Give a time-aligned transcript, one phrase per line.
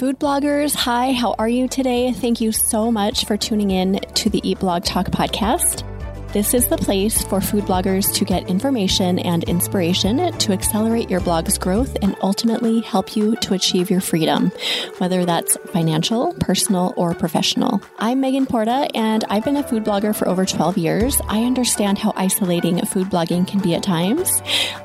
[0.00, 2.10] Food bloggers, hi, how are you today?
[2.14, 5.89] Thank you so much for tuning in to the Eat Blog Talk podcast.
[6.32, 11.18] This is the place for food bloggers to get information and inspiration to accelerate your
[11.18, 14.52] blog's growth and ultimately help you to achieve your freedom,
[14.98, 17.82] whether that's financial, personal, or professional.
[17.98, 21.20] I'm Megan Porta, and I've been a food blogger for over 12 years.
[21.28, 24.30] I understand how isolating food blogging can be at times.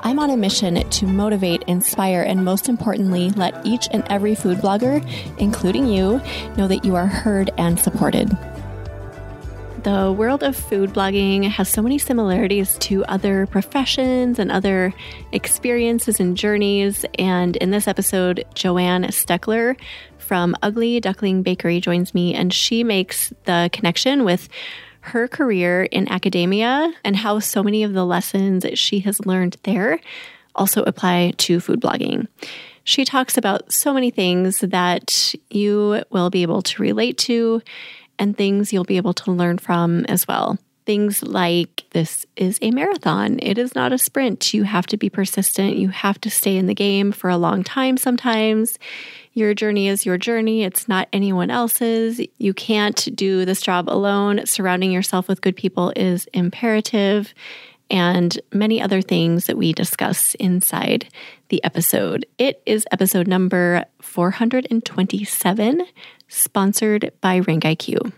[0.00, 4.58] I'm on a mission to motivate, inspire, and most importantly, let each and every food
[4.58, 5.00] blogger,
[5.38, 6.20] including you,
[6.56, 8.36] know that you are heard and supported
[9.86, 14.92] the world of food blogging has so many similarities to other professions and other
[15.30, 17.04] experiences and journeys.
[17.20, 19.78] And in this episode, Joanne Stekler
[20.18, 24.48] from Ugly Duckling Bakery joins me, and she makes the connection with
[25.02, 30.00] her career in academia and how so many of the lessons she has learned there
[30.56, 32.26] also apply to food blogging.
[32.82, 37.62] She talks about so many things that you will be able to relate to
[38.18, 40.58] and things you'll be able to learn from as well.
[40.84, 43.40] Things like this is a marathon.
[43.42, 44.54] It is not a sprint.
[44.54, 45.76] You have to be persistent.
[45.76, 48.78] You have to stay in the game for a long time sometimes.
[49.32, 52.20] Your journey is your journey, it's not anyone else's.
[52.38, 54.46] You can't do this job alone.
[54.46, 57.34] Surrounding yourself with good people is imperative
[57.90, 61.08] and many other things that we discuss inside
[61.48, 62.26] the episode.
[62.38, 65.86] It is episode number 427
[66.28, 68.12] sponsored by RankIQ.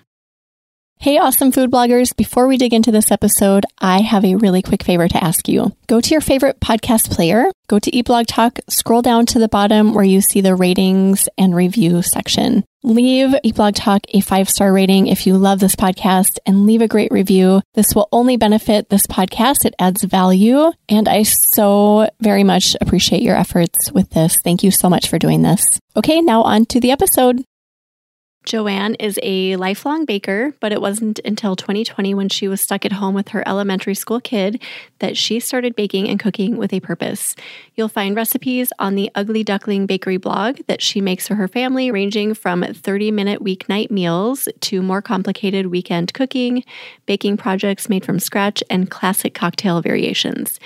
[1.00, 2.14] Hey, awesome food bloggers.
[2.16, 5.72] Before we dig into this episode, I have a really quick favor to ask you.
[5.86, 9.46] Go to your favorite podcast player, go to Eat Blog Talk, scroll down to the
[9.46, 12.64] bottom where you see the ratings and review section.
[12.82, 16.82] Leave Eat Blog Talk a five star rating if you love this podcast and leave
[16.82, 17.62] a great review.
[17.74, 19.64] This will only benefit this podcast.
[19.64, 20.72] It adds value.
[20.88, 24.36] And I so very much appreciate your efforts with this.
[24.42, 25.62] Thank you so much for doing this.
[25.96, 27.44] Okay, now on to the episode.
[28.44, 32.92] Joanne is a lifelong baker, but it wasn't until 2020 when she was stuck at
[32.92, 34.62] home with her elementary school kid
[35.00, 37.36] that she started baking and cooking with a purpose.
[37.74, 41.90] You'll find recipes on the Ugly Duckling Bakery blog that she makes for her family,
[41.90, 46.64] ranging from 30 minute weeknight meals to more complicated weekend cooking,
[47.04, 50.58] baking projects made from scratch, and classic cocktail variations.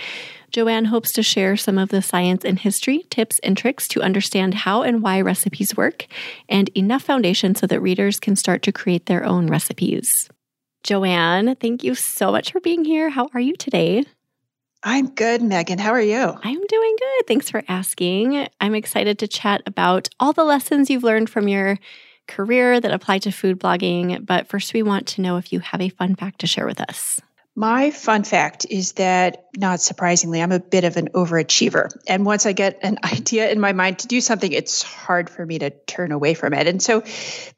[0.53, 4.53] Joanne hopes to share some of the science and history, tips, and tricks to understand
[4.53, 6.07] how and why recipes work,
[6.47, 10.29] and enough foundation so that readers can start to create their own recipes.
[10.83, 13.09] Joanne, thank you so much for being here.
[13.09, 14.05] How are you today?
[14.83, 15.79] I'm good, Megan.
[15.79, 16.37] How are you?
[16.43, 17.27] I'm doing good.
[17.27, 18.47] Thanks for asking.
[18.61, 21.79] I'm excited to chat about all the lessons you've learned from your
[22.29, 24.27] career that apply to food blogging.
[24.27, 26.81] But first, we want to know if you have a fun fact to share with
[26.81, 27.21] us.
[27.55, 31.91] My fun fact is that, not surprisingly, I'm a bit of an overachiever.
[32.07, 35.45] And once I get an idea in my mind to do something, it's hard for
[35.45, 36.67] me to turn away from it.
[36.67, 37.03] And so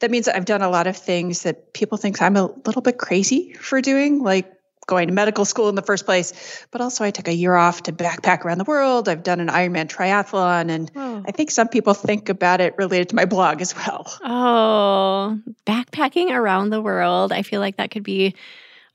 [0.00, 2.98] that means I've done a lot of things that people think I'm a little bit
[2.98, 4.52] crazy for doing, like
[4.86, 6.66] going to medical school in the first place.
[6.72, 9.08] But also, I took a year off to backpack around the world.
[9.08, 10.70] I've done an Ironman triathlon.
[10.70, 10.90] And.
[11.26, 14.12] I think some people think about it related to my blog as well.
[14.22, 17.32] Oh, backpacking around the world.
[17.32, 18.34] I feel like that could be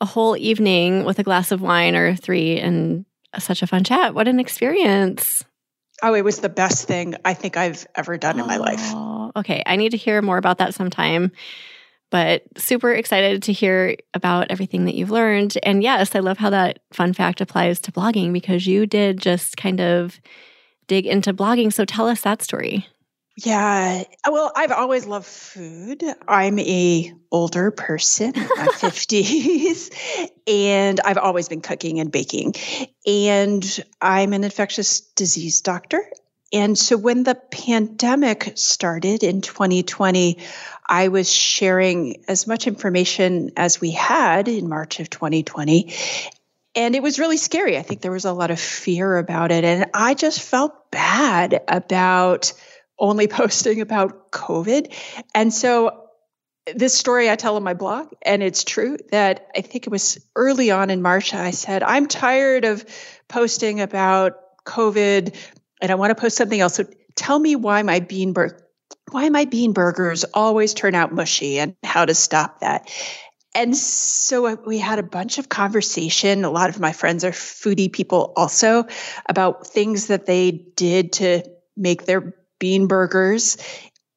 [0.01, 3.05] a whole evening with a glass of wine or three and
[3.37, 4.15] such a fun chat.
[4.15, 5.43] What an experience.
[6.01, 8.93] Oh, it was the best thing I think I've ever done oh, in my life.
[9.35, 9.61] Okay.
[9.65, 11.31] I need to hear more about that sometime.
[12.11, 15.57] But super excited to hear about everything that you've learned.
[15.61, 19.57] And yes, I love how that fun fact applies to blogging because you did just
[19.57, 20.19] kind of
[20.87, 21.71] dig into blogging.
[21.71, 22.87] So tell us that story.
[23.45, 24.03] Yeah.
[24.27, 26.03] Uh, well, I've always loved food.
[26.27, 28.41] I'm a older person, my
[28.73, 32.55] 50s, and I've always been cooking and baking.
[33.05, 36.03] And I'm an infectious disease doctor.
[36.51, 40.39] And so when the pandemic started in 2020,
[40.85, 45.93] I was sharing as much information as we had in March of 2020.
[46.75, 47.77] And it was really scary.
[47.77, 49.63] I think there was a lot of fear about it.
[49.63, 52.51] And I just felt bad about
[52.99, 54.93] only posting about COVID.
[55.33, 56.05] And so
[56.73, 60.23] this story I tell on my blog, and it's true that I think it was
[60.35, 62.85] early on in March, I said, I'm tired of
[63.27, 64.33] posting about
[64.65, 65.35] COVID
[65.81, 66.75] and I want to post something else.
[66.75, 66.85] So
[67.15, 68.65] tell me why my bean burger
[69.11, 72.89] why my bean burgers always turn out mushy and how to stop that.
[73.55, 76.45] And so we had a bunch of conversation.
[76.45, 78.85] A lot of my friends are foodie people also
[79.27, 81.43] about things that they did to
[81.75, 83.57] make their bean burgers.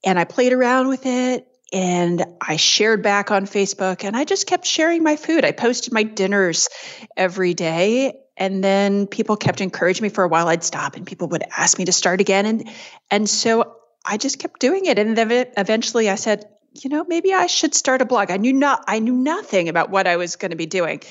[0.04, 4.46] And I played around with it and I shared back on Facebook and I just
[4.46, 5.44] kept sharing my food.
[5.44, 6.68] I posted my dinners
[7.16, 8.18] every day.
[8.36, 10.48] And then people kept encouraging me for a while.
[10.48, 12.46] I'd stop and people would ask me to start again.
[12.46, 12.70] And,
[13.10, 14.98] and so I just kept doing it.
[14.98, 16.44] And then eventually I said,
[16.74, 18.30] you know, maybe I should start a blog.
[18.30, 21.02] I knew not I knew nothing about what I was going to be doing.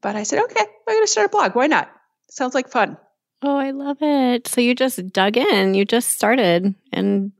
[0.00, 1.54] But I said, okay, I'm going to start a blog.
[1.54, 1.90] Why not?
[2.30, 2.96] Sounds like fun.
[3.42, 4.46] Oh, I love it.
[4.46, 7.32] So you just dug in, you just started and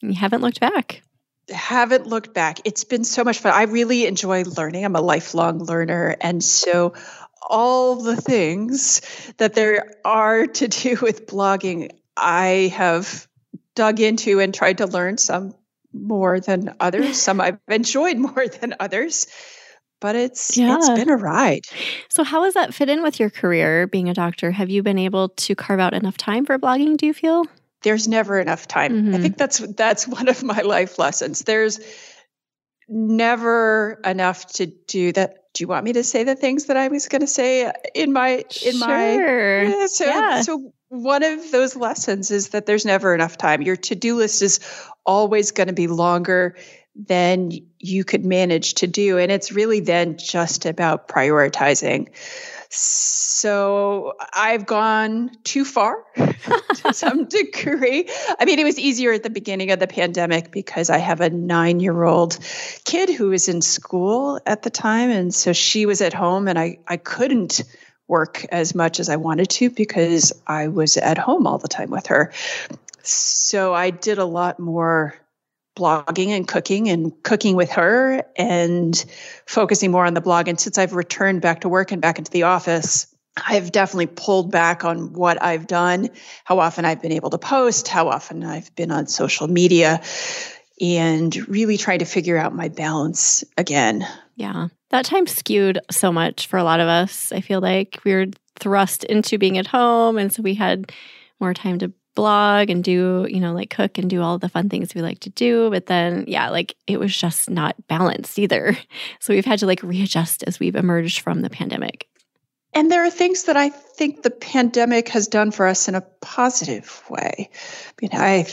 [0.00, 1.02] you haven't looked back.
[1.50, 2.60] Haven't looked back.
[2.64, 3.52] It's been so much fun.
[3.52, 4.84] I really enjoy learning.
[4.84, 6.16] I'm a lifelong learner.
[6.20, 6.94] And so
[7.42, 9.02] all the things
[9.36, 13.28] that there are to do with blogging, I have
[13.74, 15.54] dug into and tried to learn some
[15.92, 17.20] more than others.
[17.20, 19.26] Some I've enjoyed more than others
[20.00, 20.76] but it's yeah.
[20.76, 21.66] it's been a ride.
[22.08, 24.50] So how does that fit in with your career being a doctor?
[24.50, 27.44] Have you been able to carve out enough time for blogging, do you feel?
[27.82, 28.92] There's never enough time.
[28.92, 29.14] Mm-hmm.
[29.14, 31.40] I think that's that's one of my life lessons.
[31.40, 31.80] There's
[32.88, 35.36] never enough to do that.
[35.52, 38.12] Do you want me to say the things that I was going to say in
[38.12, 38.86] my in sure.
[38.86, 40.42] my yeah, so yeah.
[40.42, 43.62] so one of those lessons is that there's never enough time.
[43.62, 44.60] Your to-do list is
[45.06, 46.56] always going to be longer
[46.96, 49.18] than you could manage to do.
[49.18, 52.08] And it's really then just about prioritizing.
[52.72, 58.08] So I've gone too far to some degree.
[58.38, 61.30] I mean, it was easier at the beginning of the pandemic because I have a
[61.30, 62.38] nine year old
[62.84, 65.10] kid who was in school at the time.
[65.10, 67.62] And so she was at home, and I, I couldn't
[68.06, 71.90] work as much as I wanted to because I was at home all the time
[71.90, 72.32] with her.
[73.02, 75.14] So I did a lot more
[75.80, 79.04] blogging and cooking and cooking with her and
[79.46, 80.46] focusing more on the blog.
[80.48, 83.06] And since I've returned back to work and back into the office,
[83.36, 86.10] I've definitely pulled back on what I've done,
[86.44, 90.02] how often I've been able to post, how often I've been on social media,
[90.80, 94.06] and really trying to figure out my balance again.
[94.36, 94.68] Yeah.
[94.90, 97.32] That time skewed so much for a lot of us.
[97.32, 98.26] I feel like we were
[98.58, 100.18] thrust into being at home.
[100.18, 100.92] And so we had
[101.38, 104.68] more time to blog and do, you know, like cook and do all the fun
[104.68, 105.70] things we like to do.
[105.70, 108.76] But then, yeah, like it was just not balanced either.
[109.20, 112.08] So we've had to like readjust as we've emerged from the pandemic.
[112.72, 116.00] And there are things that I think the pandemic has done for us in a
[116.00, 117.50] positive way.
[117.50, 118.44] I mean, I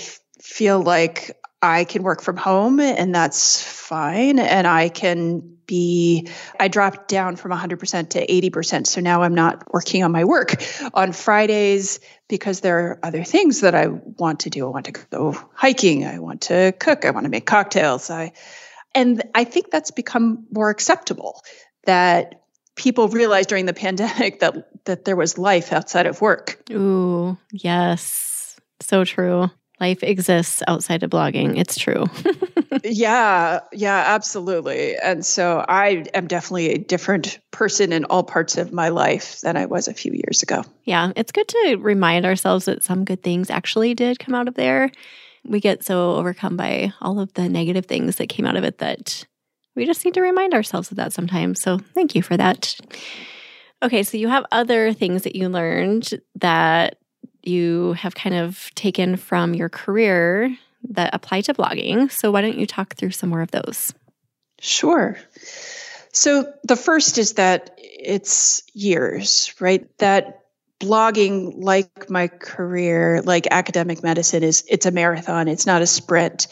[0.42, 4.40] feel like I can work from home and that's fine.
[4.40, 8.88] And I can be, I dropped down from 100% to 80%.
[8.88, 12.00] So now I'm not working on my work on Fridays
[12.30, 14.66] because there are other things that I want to do.
[14.66, 16.06] I want to go hiking.
[16.06, 17.04] I want to cook.
[17.04, 18.10] I want to make cocktails.
[18.10, 18.32] I,
[18.96, 21.44] and I think that's become more acceptable
[21.84, 22.44] that
[22.76, 26.62] people realized during the pandemic that, that there was life outside of work.
[26.72, 28.56] Ooh, yes.
[28.80, 29.50] So true
[29.80, 31.54] life exists outside of blogging.
[31.54, 31.60] Mm.
[31.60, 32.06] It's true.
[32.84, 34.96] yeah, yeah, absolutely.
[34.98, 39.58] And so I am definitely a different person in all parts of my life than
[39.58, 40.64] I was a few years ago.
[40.84, 44.56] Yeah, it's good to remind ourselves that some good things actually did come out of
[44.56, 44.92] there.
[45.46, 48.80] We get so overcome by all of the negative things that came out of it
[48.80, 49.26] that
[49.76, 51.62] we just need to remind ourselves of that sometimes.
[51.62, 52.76] So thank you for that.
[53.84, 56.98] Okay, so you have other things that you learned that
[57.48, 60.56] you have kind of taken from your career
[60.90, 62.12] that apply to blogging.
[62.12, 63.94] So, why don't you talk through some more of those?
[64.60, 65.18] Sure.
[66.12, 69.88] So, the first is that it's years, right?
[70.00, 70.44] That
[70.80, 76.48] blogging like my career like academic medicine is it's a marathon it's not a sprint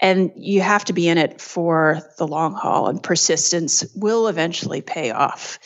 [0.00, 4.80] and you have to be in it for the long haul and persistence will eventually
[4.80, 5.58] pay off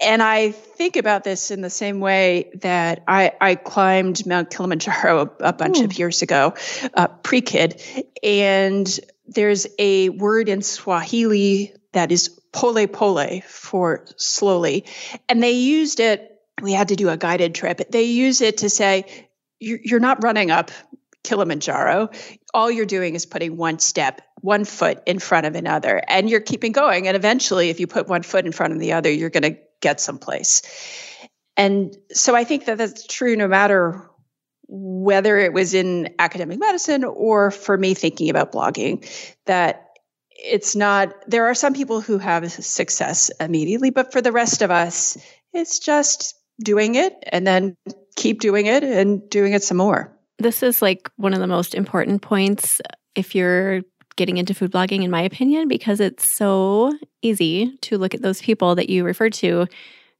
[0.00, 5.22] and I think about this in the same way that I, I climbed Mount Kilimanjaro
[5.40, 5.84] a, a bunch Ooh.
[5.84, 6.54] of years ago,
[6.94, 7.82] uh, pre kid.
[8.22, 14.84] And there's a word in Swahili that is pole pole for slowly.
[15.28, 17.90] And they used it, we had to do a guided trip.
[17.90, 19.26] They use it to say,
[19.58, 20.70] you're, you're not running up
[21.24, 22.10] Kilimanjaro.
[22.54, 26.40] All you're doing is putting one step, one foot in front of another, and you're
[26.40, 27.08] keeping going.
[27.08, 29.58] And eventually, if you put one foot in front of the other, you're going to
[29.80, 30.62] get someplace.
[31.56, 34.08] And so I think that that's true no matter
[34.68, 39.08] whether it was in academic medicine or for me thinking about blogging,
[39.46, 39.84] that
[40.30, 44.70] it's not, there are some people who have success immediately, but for the rest of
[44.70, 45.16] us,
[45.52, 47.76] it's just doing it and then
[48.16, 50.12] keep doing it and doing it some more.
[50.38, 52.80] This is like one of the most important points
[53.14, 53.82] if you're
[54.16, 56.92] getting into food blogging, in my opinion, because it's so
[57.22, 59.66] easy to look at those people that you referred to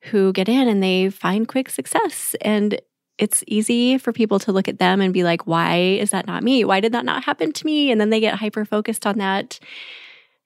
[0.03, 2.37] who get in and they find quick success.
[2.41, 2.81] And
[3.19, 6.43] it's easy for people to look at them and be like, why is that not
[6.43, 6.65] me?
[6.65, 7.91] Why did that not happen to me?
[7.91, 9.59] And then they get hyper focused on that.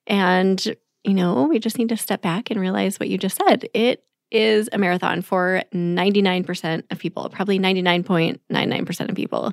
[0.07, 0.65] And,
[1.05, 3.69] you know, we just need to step back and realize what you just said.
[3.75, 9.53] It is a marathon for 99% of people, probably 99.99% of people.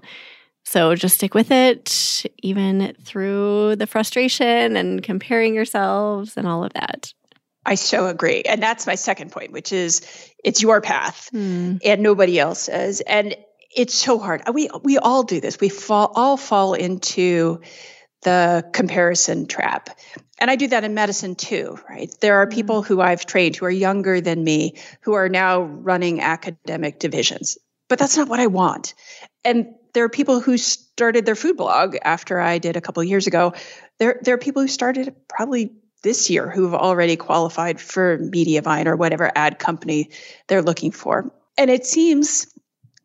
[0.67, 6.73] So just stick with it, even through the frustration and comparing yourselves and all of
[6.73, 7.13] that.
[7.65, 8.41] I so agree.
[8.41, 10.01] And that's my second point, which is
[10.43, 11.77] it's your path hmm.
[11.85, 12.99] and nobody else's.
[12.99, 13.37] And
[13.73, 14.43] it's so hard.
[14.53, 15.57] We we all do this.
[15.57, 17.61] We fall all fall into
[18.23, 19.97] the comparison trap.
[20.37, 22.13] And I do that in medicine too, right?
[22.19, 22.51] There are hmm.
[22.51, 27.57] people who I've trained who are younger than me who are now running academic divisions.
[27.87, 28.95] But that's not what I want.
[29.45, 33.27] And there are people who started their food blog after I did a couple years
[33.27, 33.53] ago.
[33.99, 35.71] There, there are people who started probably
[36.03, 40.11] this year who have already qualified for Mediavine or whatever ad company
[40.47, 41.33] they're looking for.
[41.57, 42.47] And it seems,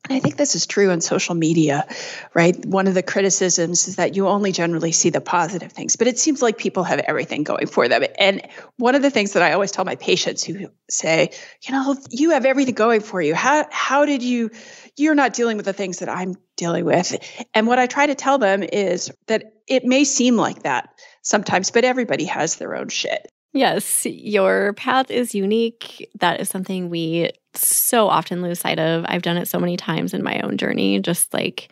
[0.08, 1.86] and I think this is true on social media,
[2.34, 2.54] right?
[2.66, 6.18] One of the criticisms is that you only generally see the positive things, but it
[6.18, 8.04] seems like people have everything going for them.
[8.18, 8.42] And
[8.76, 11.30] one of the things that I always tell my patients who say,
[11.62, 13.34] you know, you have everything going for you.
[13.34, 14.50] How how did you
[14.96, 17.16] you're not dealing with the things that I'm dealing with.
[17.54, 20.90] And what I try to tell them is that it may seem like that
[21.22, 23.26] sometimes, but everybody has their own shit.
[23.54, 26.08] Yes, your path is unique.
[26.20, 29.04] That is something we so often lose sight of.
[29.06, 31.70] I've done it so many times in my own journey, just like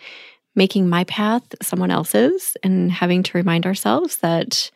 [0.55, 4.71] making my path someone else's and having to remind ourselves that,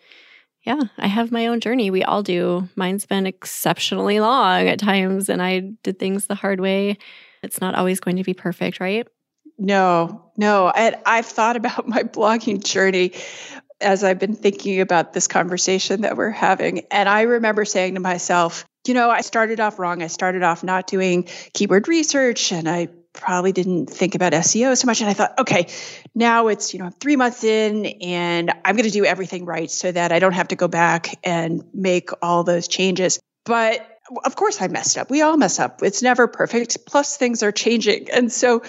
[0.63, 1.91] yeah, I have my own journey.
[1.91, 2.69] We all do.
[2.75, 6.97] Mine's been exceptionally long at times, and I did things the hard way.
[7.45, 9.07] It's not always going to be perfect, right?
[9.59, 10.67] No, no.
[10.67, 13.13] I, I've thought about my blogging journey
[13.81, 16.87] as I've been thinking about this conversation that we're having.
[16.91, 20.03] And I remember saying to myself, you know, I started off wrong.
[20.03, 24.87] I started off not doing keyword research and I probably didn't think about SEO so
[24.87, 25.01] much.
[25.01, 25.69] And I thought, okay,
[26.15, 29.91] now it's, you know, three months in and I'm going to do everything right so
[29.91, 33.21] that I don't have to go back and make all those changes.
[33.45, 33.94] But
[34.25, 35.11] of course I messed up.
[35.11, 35.83] We all mess up.
[35.83, 36.87] It's never perfect.
[36.87, 38.11] Plus things are changing.
[38.11, 38.63] And so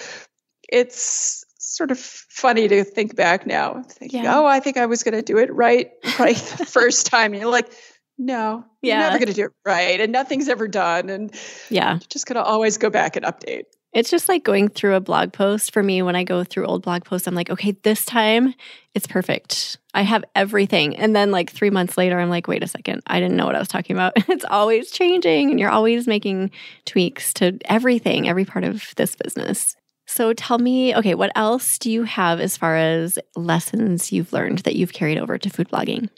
[0.68, 4.38] it's sort of funny to think back now, thinking, yeah.
[4.38, 7.32] oh, I think I was going to do it right, right the first time.
[7.32, 7.70] And you're like,
[8.18, 8.94] no, yeah.
[8.94, 10.00] you're never going to do it right.
[10.00, 11.10] And nothing's ever done.
[11.10, 11.34] And
[11.68, 13.64] yeah, just going to always go back and update.
[13.92, 16.02] It's just like going through a blog post for me.
[16.02, 18.54] When I go through old blog posts, I'm like, okay, this time
[18.94, 19.78] it's perfect.
[19.94, 20.96] I have everything.
[20.96, 23.56] And then, like, three months later, I'm like, wait a second, I didn't know what
[23.56, 24.12] I was talking about.
[24.28, 26.50] it's always changing, and you're always making
[26.84, 29.76] tweaks to everything, every part of this business.
[30.06, 34.58] So tell me, okay, what else do you have as far as lessons you've learned
[34.60, 36.08] that you've carried over to food blogging?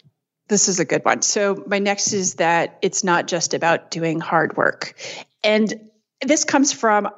[0.47, 1.21] This is a good one.
[1.21, 4.95] So, my next is that it's not just about doing hard work.
[5.43, 5.89] And
[6.21, 7.09] this comes from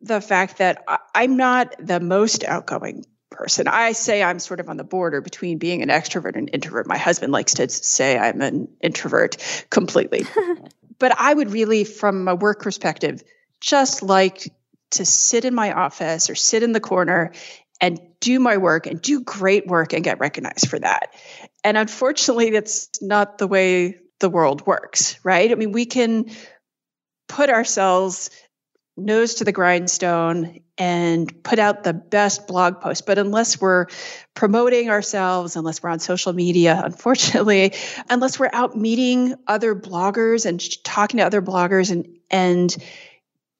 [0.00, 0.84] the fact that
[1.14, 3.68] I'm not the most outgoing person.
[3.68, 6.86] I say I'm sort of on the border between being an extrovert and introvert.
[6.86, 9.36] My husband likes to say I'm an introvert
[9.70, 10.24] completely.
[10.98, 13.22] but I would really, from a work perspective,
[13.60, 14.50] just like
[14.92, 17.32] to sit in my office or sit in the corner
[17.80, 21.14] and do my work and do great work and get recognized for that.
[21.62, 25.50] And unfortunately, that's not the way the world works, right?
[25.50, 26.30] I mean, we can
[27.28, 28.30] put ourselves
[28.96, 33.06] nose to the grindstone and put out the best blog post.
[33.06, 33.86] But unless we're
[34.34, 37.74] promoting ourselves, unless we're on social media, unfortunately,
[38.08, 42.76] unless we're out meeting other bloggers and talking to other bloggers and and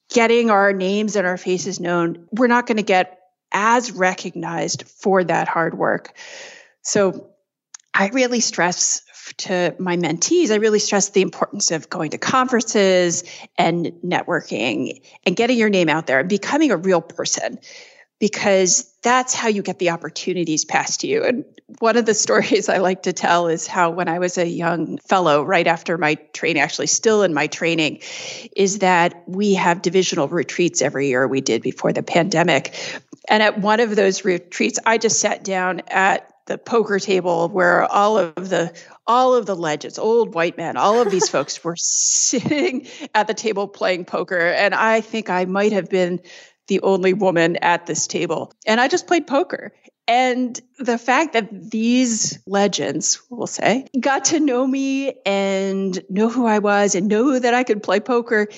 [0.09, 3.19] getting our names and our faces known, we're not going to get
[3.52, 6.16] as recognized for that hard work.
[6.83, 7.31] So
[7.93, 9.02] I really stress
[9.38, 13.25] to my mentees, I really stress the importance of going to conferences
[13.56, 17.59] and networking and getting your name out there and becoming a real person
[18.18, 21.23] because that's how you get the opportunities passed to you.
[21.23, 21.45] And
[21.80, 24.99] one of the stories I like to tell is how when I was a young
[24.99, 28.00] fellow, right after my training, actually still in my training,
[28.56, 31.26] is that we have divisional retreats every year.
[31.26, 32.75] We did before the pandemic.
[33.28, 37.84] And at one of those retreats, I just sat down at the poker table where
[37.84, 38.76] all of the
[39.06, 43.34] all of the legends, old white men, all of these folks were sitting at the
[43.34, 44.38] table playing poker.
[44.38, 46.20] And I think I might have been
[46.68, 48.52] the only woman at this table.
[48.66, 49.72] And I just played poker.
[50.08, 56.46] And the fact that these legends, we'll say, got to know me and know who
[56.46, 58.48] I was and know that I could play poker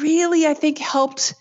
[0.00, 1.34] really, I think, helped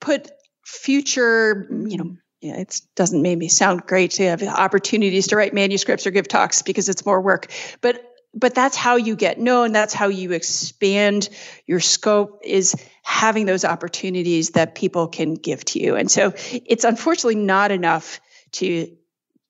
[0.00, 0.30] put
[0.64, 5.54] future, you know, yeah, it doesn't make me sound great to have opportunities to write
[5.54, 7.46] manuscripts or give talks because it's more work.
[7.80, 9.72] But but that's how you get known.
[9.72, 11.28] That's how you expand
[11.66, 15.96] your scope is having those opportunities that people can give to you.
[15.96, 18.20] And so it's unfortunately not enough
[18.52, 18.96] to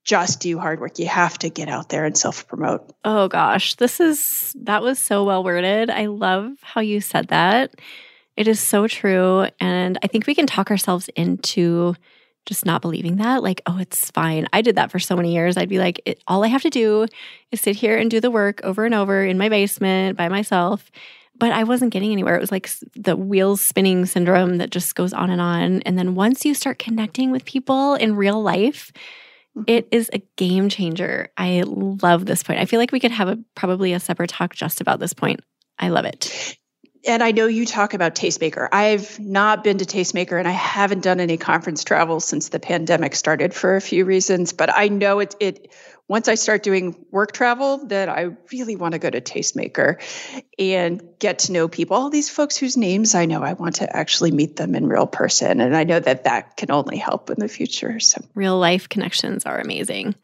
[0.04, 0.98] just do hard work.
[0.98, 2.92] You have to get out there and self promote.
[3.04, 5.88] Oh gosh, this is that was so well worded.
[5.88, 7.74] I love how you said that.
[8.36, 9.46] It is so true.
[9.60, 11.94] And I think we can talk ourselves into
[12.46, 14.46] just not believing that, like, oh, it's fine.
[14.52, 15.56] I did that for so many years.
[15.56, 17.06] I'd be like, all I have to do
[17.50, 20.90] is sit here and do the work over and over in my basement by myself.
[21.38, 22.36] But I wasn't getting anywhere.
[22.36, 25.82] It was like the wheels spinning syndrome that just goes on and on.
[25.82, 28.92] And then once you start connecting with people in real life,
[29.56, 29.64] mm-hmm.
[29.66, 31.30] it is a game changer.
[31.36, 32.60] I love this point.
[32.60, 35.40] I feel like we could have a probably a separate talk just about this point.
[35.78, 36.58] I love it
[37.04, 38.68] and I know you talk about Tastemaker.
[38.70, 43.16] I've not been to Tastemaker and I haven't done any conference travel since the pandemic
[43.16, 45.72] started for a few reasons, but I know it it
[46.08, 49.96] once I start doing work travel that I really want to go to Tastemaker
[50.58, 51.96] and get to know people.
[51.96, 55.06] All these folks whose names I know, I want to actually meet them in real
[55.06, 57.98] person and I know that that can only help in the future.
[57.98, 60.14] So real life connections are amazing.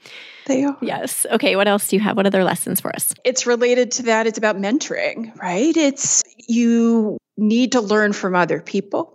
[0.46, 0.76] They are.
[0.80, 1.26] Yes.
[1.30, 1.56] Okay.
[1.56, 2.16] What else do you have?
[2.16, 3.12] What other lessons for us?
[3.24, 4.26] It's related to that.
[4.26, 5.76] It's about mentoring, right?
[5.76, 9.14] It's you need to learn from other people.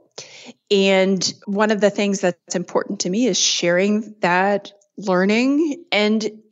[0.72, 5.84] And one of the things that's important to me is sharing that learning.
[5.92, 6.44] And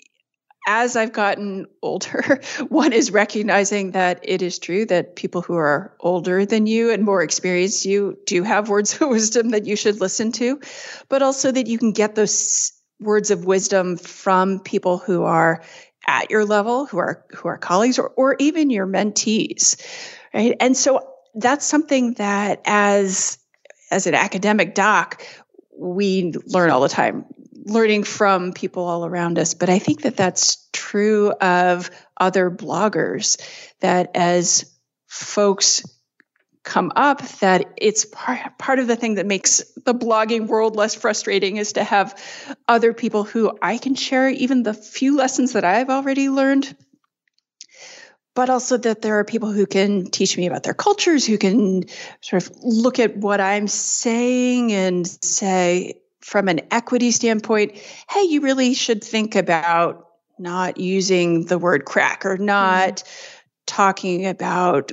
[0.67, 5.95] as I've gotten older, one is recognizing that it is true that people who are
[5.99, 10.01] older than you and more experienced you do have words of wisdom that you should
[10.01, 10.59] listen to,
[11.09, 15.63] but also that you can get those words of wisdom from people who are
[16.07, 19.81] at your level, who are who are colleagues or, or even your mentees.
[20.33, 20.55] Right.
[20.59, 23.37] And so that's something that as
[23.89, 25.25] as an academic doc,
[25.77, 27.25] we learn all the time,
[27.65, 29.53] learning from people all around us.
[29.53, 33.41] But I think that that's true of other bloggers,
[33.81, 34.65] that as
[35.07, 35.83] folks
[36.63, 40.93] come up that it's part, part of the thing that makes the blogging world less
[40.93, 42.15] frustrating is to have
[42.67, 46.75] other people who I can share even the few lessons that I've already learned
[48.33, 51.85] but also that there are people who can teach me about their cultures, who can
[52.21, 57.77] sort of look at what I'm saying and say, from an equity standpoint,
[58.09, 60.07] hey, you really should think about
[60.37, 63.33] not using the word crack or not mm-hmm.
[63.65, 64.91] talking about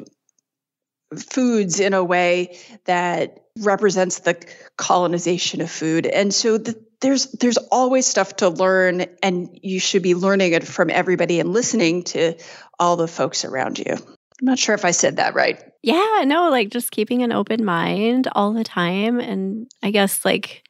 [1.17, 4.37] foods in a way that represents the
[4.77, 6.07] colonization of food.
[6.07, 10.67] And so the, there's there's always stuff to learn and you should be learning it
[10.67, 12.35] from everybody and listening to
[12.79, 13.93] all the folks around you.
[13.93, 15.63] I'm not sure if I said that right.
[15.83, 20.65] Yeah, no, like just keeping an open mind all the time and I guess like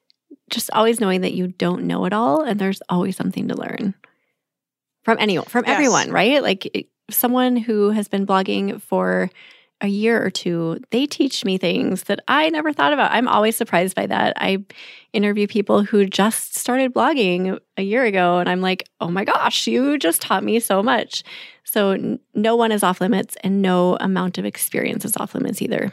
[0.50, 3.94] just always knowing that you don't know it all and there's always something to learn
[5.02, 5.74] from anyone, from yes.
[5.74, 6.42] everyone, right?
[6.42, 9.30] Like someone who has been blogging for
[9.80, 13.12] a year or two, they teach me things that I never thought about.
[13.12, 14.34] I'm always surprised by that.
[14.36, 14.64] I
[15.12, 19.66] interview people who just started blogging a year ago, and I'm like, oh my gosh,
[19.66, 21.22] you just taught me so much.
[21.64, 25.92] So, no one is off limits, and no amount of experience is off limits either.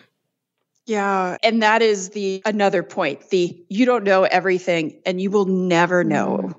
[0.86, 3.30] Yeah, and that is the another point.
[3.30, 6.56] The you don't know everything and you will never know mm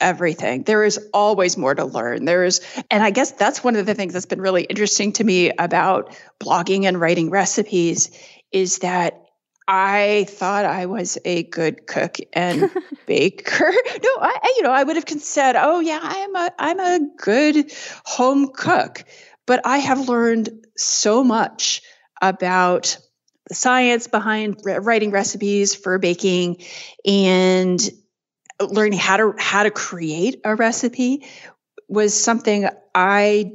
[0.00, 0.64] everything.
[0.64, 2.24] There is always more to learn.
[2.24, 2.60] There is,
[2.90, 6.16] and I guess that's one of the things that's been really interesting to me about
[6.40, 8.10] blogging and writing recipes
[8.52, 9.22] is that
[9.68, 12.70] I thought I was a good cook and
[13.06, 13.70] baker.
[13.70, 17.72] No, I, you know, I would have said, "Oh yeah, I'm a I'm a good
[18.04, 19.04] home cook."
[19.46, 21.82] But I have learned so much
[22.20, 22.98] about
[23.48, 26.62] the science behind writing recipes for baking
[27.04, 27.80] and
[28.60, 31.26] learning how to how to create a recipe
[31.88, 33.52] was something I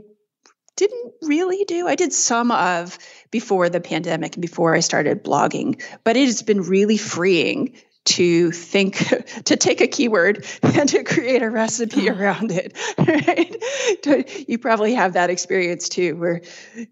[0.75, 1.87] didn't really do.
[1.87, 2.97] I did some of
[3.31, 8.51] before the pandemic and before I started blogging, but it has been really freeing to
[8.51, 8.97] think
[9.45, 15.13] to take a keyword and to create a recipe around it right you probably have
[15.13, 16.41] that experience too where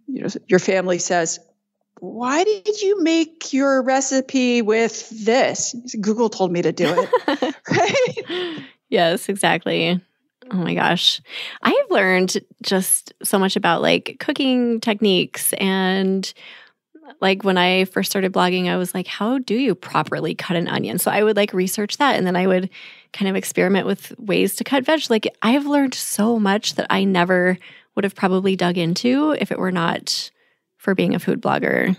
[0.07, 1.39] you know your family says
[2.03, 5.73] why did you make your recipe with this?
[6.01, 7.55] Google told me to do it.
[7.71, 8.63] right?
[8.89, 10.01] Yes, exactly.
[10.51, 11.21] Oh my gosh.
[11.61, 16.33] I have learned just so much about like cooking techniques and
[17.21, 20.67] like when I first started blogging, I was like, how do you properly cut an
[20.67, 20.99] onion?
[20.99, 22.69] So I would like research that and then I would
[23.13, 25.09] kind of experiment with ways to cut veg.
[25.09, 27.57] Like I've learned so much that I never
[27.95, 30.31] would have probably dug into if it were not
[30.83, 31.97] for being a food blogger.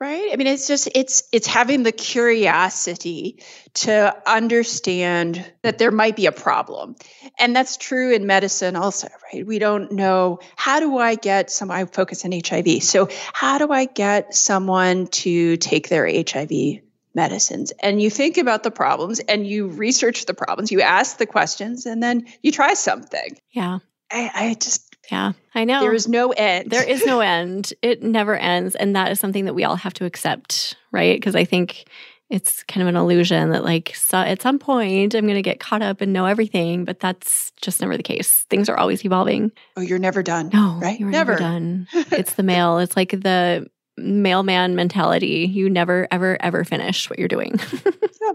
[0.00, 0.30] Right?
[0.32, 3.40] I mean it's just it's it's having the curiosity
[3.74, 6.96] to understand that there might be a problem.
[7.38, 9.46] And that's true in medicine also right?
[9.46, 13.70] We don't know how do i get some i focus on hiv so how do
[13.70, 16.82] i get someone to take their hiv
[17.14, 17.72] medicines?
[17.80, 21.86] And you think about the problems and you research the problems you ask the questions
[21.86, 23.38] and then you try something.
[23.50, 23.78] Yeah.
[24.10, 25.80] I, I just yeah, I know.
[25.80, 26.70] There is no end.
[26.70, 27.74] There is no end.
[27.82, 28.74] It never ends.
[28.74, 31.14] And that is something that we all have to accept, right?
[31.14, 31.84] Because I think
[32.30, 35.60] it's kind of an illusion that like so at some point I'm going to get
[35.60, 38.46] caught up and know everything, but that's just never the case.
[38.48, 39.52] Things are always evolving.
[39.76, 40.48] Oh, you're never done.
[40.50, 40.98] No, right?
[40.98, 41.88] You're never, never done.
[41.92, 42.78] it's the mail.
[42.78, 45.46] It's like the mailman mentality.
[45.52, 47.60] You never, ever, ever finish what you're doing.
[47.84, 48.32] yeah.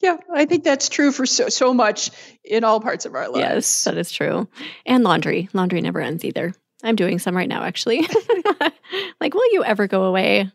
[0.00, 2.10] Yeah, I think that's true for so, so much
[2.44, 3.38] in all parts of our lives.
[3.38, 4.48] Yes, that is true.
[4.86, 5.48] And laundry.
[5.52, 6.54] Laundry never ends either.
[6.84, 8.06] I'm doing some right now, actually.
[9.20, 10.52] like, will you ever go away?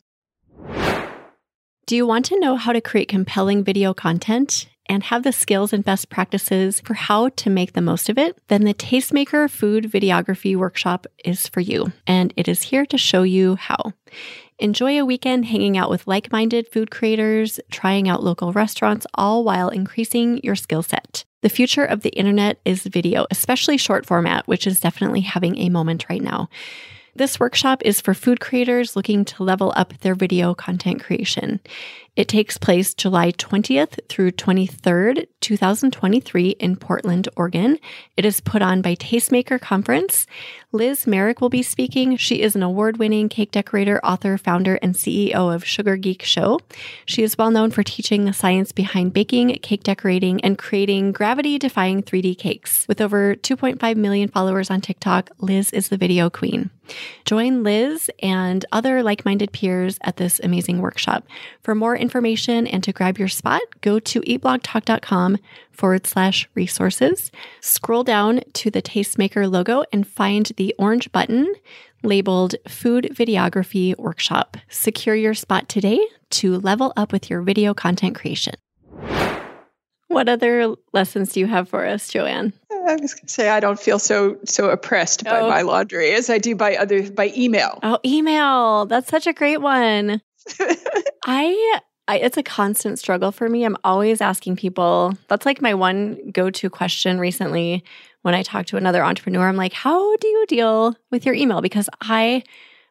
[1.86, 5.74] Do you want to know how to create compelling video content and have the skills
[5.74, 8.40] and best practices for how to make the most of it?
[8.48, 13.24] Then the Tastemaker Food Videography Workshop is for you, and it is here to show
[13.24, 13.92] you how.
[14.64, 19.44] Enjoy a weekend hanging out with like minded food creators, trying out local restaurants, all
[19.44, 21.26] while increasing your skill set.
[21.42, 25.68] The future of the internet is video, especially short format, which is definitely having a
[25.68, 26.48] moment right now.
[27.14, 31.60] This workshop is for food creators looking to level up their video content creation.
[32.16, 37.80] It takes place July 20th through 23rd, 2023 in Portland, Oregon.
[38.16, 40.28] It is put on by Tastemaker Conference.
[40.72, 42.16] Liz Marek will be speaking.
[42.18, 46.60] She is an award winning cake decorator, author, founder, and CEO of Sugar Geek Show.
[47.08, 51.58] She is well known for teaching the science behind baking, cake decorating, and creating gravity
[51.58, 52.88] defying 3D cakes.
[52.88, 56.70] With over 2.5 million followers on TikTok, Liz is the video queen.
[57.26, 61.26] Join Liz and other like minded peers at this amazing workshop.
[61.62, 65.38] For more information and to grab your spot, go to eatblogtalk.com
[65.72, 67.32] forward slash resources.
[67.62, 71.52] Scroll down to the Tastemaker logo and find the orange button
[72.04, 74.58] labeled Food Videography Workshop.
[74.70, 76.00] Secure your spot today
[76.32, 78.56] to level up with your video content creation.
[80.10, 82.54] What other lessons do you have for us, Joanne?
[82.72, 85.50] I was going to say I don't feel so so oppressed by oh.
[85.50, 87.80] my laundry as I do by other by email.
[87.82, 88.86] Oh, email.
[88.86, 90.22] That's such a great one.
[91.26, 93.64] I I, it's a constant struggle for me.
[93.64, 95.14] I'm always asking people.
[95.30, 97.84] That's like my one go to question recently
[98.24, 99.48] when I talk to another entrepreneur.
[99.48, 101.62] I'm like, how do you deal with your email?
[101.62, 102.44] Because I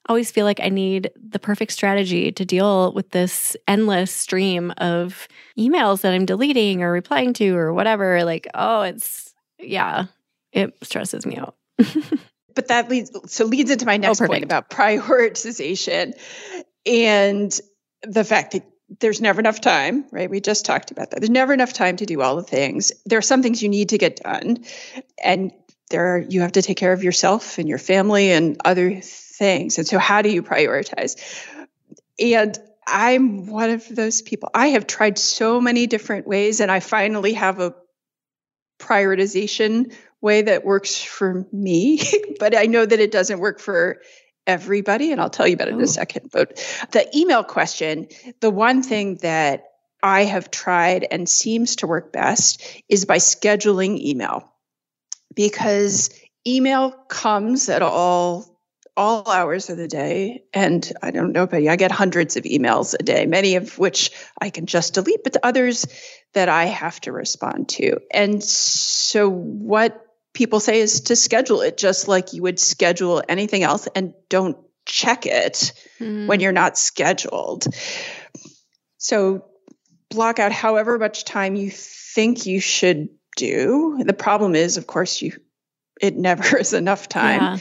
[0.09, 5.29] always feel like I need the perfect strategy to deal with this endless stream of
[5.59, 8.25] emails that I'm deleting or replying to or whatever.
[8.25, 10.07] Like, oh, it's, yeah,
[10.53, 11.55] it stresses me out.
[12.55, 16.13] but that leads so leads into my oh, next oh, point about prioritization
[16.87, 17.61] and
[18.03, 18.65] the fact that
[19.01, 20.29] there's never enough time, right?
[20.29, 21.21] We just talked about that.
[21.21, 22.93] There's never enough time to do all the things.
[23.07, 24.65] There are some things you need to get done,
[25.23, 25.53] and
[25.91, 29.79] there are, you have to take care of yourself and your family and other things.
[29.79, 31.17] And so, how do you prioritize?
[32.19, 34.51] And I'm one of those people.
[34.55, 37.75] I have tried so many different ways, and I finally have a
[38.79, 42.01] prioritization way that works for me.
[42.39, 44.01] but I know that it doesn't work for
[44.47, 45.87] everybody, and I'll tell you about it in a oh.
[45.87, 46.31] second.
[46.33, 46.57] But
[46.93, 48.09] the email question,
[48.41, 49.65] the one thing that
[50.03, 54.53] I have tried and seems to work best is by scheduling email
[55.35, 56.11] because
[56.47, 58.49] email comes at all
[58.95, 62.95] all hours of the day and i don't know but i get hundreds of emails
[62.99, 65.87] a day many of which i can just delete but the others
[66.35, 71.77] that i have to respond to and so what people say is to schedule it
[71.77, 76.27] just like you would schedule anything else and don't check it mm.
[76.27, 77.67] when you're not scheduled.
[78.99, 79.45] So
[80.11, 84.03] block out however much time you think you should do.
[84.05, 85.33] The problem is, of course, you
[86.01, 87.41] it never is enough time.
[87.41, 87.59] Yeah.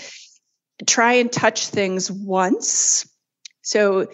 [0.87, 3.07] Try and touch things once.
[3.61, 4.07] So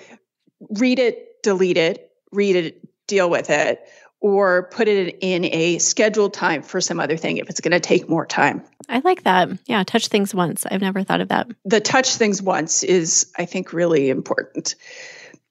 [0.69, 3.79] read it, delete it, read it, deal with it
[4.19, 7.79] or put it in a scheduled time for some other thing if it's going to
[7.79, 8.63] take more time.
[8.89, 9.49] I like that.
[9.67, 10.65] Yeah, touch things once.
[10.65, 11.47] I've never thought of that.
[11.65, 14.75] The touch things once is, I think, really important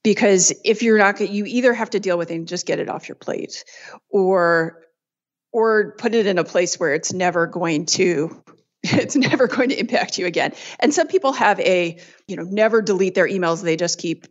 [0.03, 2.89] because if you're not, you either have to deal with it and just get it
[2.89, 3.65] off your plate,
[4.09, 4.83] or
[5.53, 8.43] or put it in a place where it's never going to
[8.83, 10.53] it's never going to impact you again.
[10.79, 11.99] And some people have a,
[12.29, 13.63] you know, never delete their emails.
[13.63, 14.27] They just keep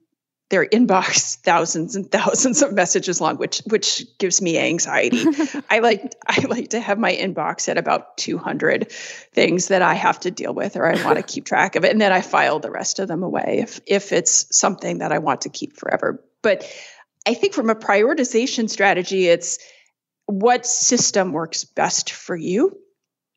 [0.50, 5.24] their inbox thousands and thousands of messages long which which gives me anxiety.
[5.70, 10.20] I like i like to have my inbox at about 200 things that i have
[10.22, 12.60] to deal with or i want to keep track of it and then i file
[12.60, 16.24] the rest of them away if if it's something that i want to keep forever.
[16.42, 16.72] But
[17.26, 19.60] i think from a prioritization strategy it's
[20.28, 22.78] what system works best for you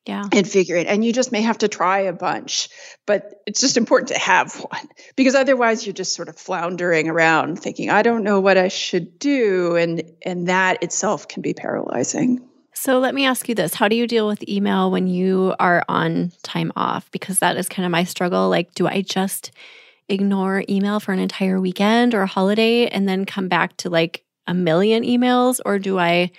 [0.09, 0.25] yeah.
[0.33, 0.87] and figure it.
[0.87, 2.71] And you just may have to try a bunch,
[3.07, 7.61] but it's just important to have one because otherwise you're just sort of floundering around
[7.61, 9.77] thinking, I don't know what I should do.
[9.77, 12.43] And, and that itself can be paralyzing.
[12.73, 13.75] So let me ask you this.
[13.75, 17.11] How do you deal with email when you are on time off?
[17.11, 18.49] Because that is kind of my struggle.
[18.49, 19.51] Like, do I just
[20.09, 24.25] ignore email for an entire weekend or a holiday and then come back to like
[24.47, 26.31] a million emails or do I